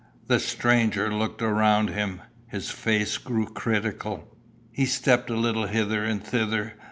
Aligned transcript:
The 0.25 0.39
stranger 0.39 1.13
looked 1.13 1.43
around 1.43 1.91
him. 1.91 2.21
His 2.47 2.71
face 2.71 3.19
grew 3.19 3.45
critical. 3.45 4.35
He 4.71 4.85
stepped 4.87 5.29
a 5.29 5.35
little 5.35 5.67
hither 5.67 6.03
and 6.03 6.23
thither. 6.23 6.73